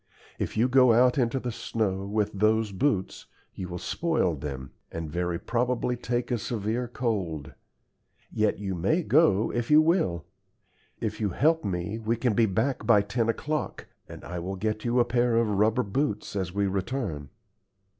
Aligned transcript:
If 0.39 0.57
you 0.57 0.67
go 0.67 0.93
out 0.93 1.19
into 1.19 1.39
the 1.39 1.51
snow 1.51 2.07
with 2.07 2.31
those 2.33 2.71
boots, 2.71 3.27
you 3.53 3.67
will 3.67 3.77
spoil 3.77 4.33
them, 4.33 4.71
and 4.91 5.11
very 5.11 5.37
probably 5.37 5.95
take 5.95 6.31
a 6.31 6.39
severe 6.39 6.87
cold. 6.87 7.53
Yet 8.31 8.57
you 8.57 8.73
may 8.73 9.03
go 9.03 9.51
if 9.53 9.69
you 9.69 9.79
will. 9.79 10.25
If 10.99 11.21
you 11.21 11.29
help 11.29 11.63
me 11.63 11.99
we 11.99 12.15
can 12.15 12.33
be 12.33 12.47
back 12.47 12.83
by 12.87 13.03
ten 13.03 13.29
o'clock, 13.29 13.85
and 14.09 14.23
I 14.25 14.39
will 14.39 14.55
get 14.55 14.83
you 14.83 14.99
a 14.99 15.05
pair 15.05 15.35
of 15.35 15.47
rubber 15.47 15.83
boots 15.83 16.35
as 16.35 16.51
we 16.51 16.65
return." 16.65 17.29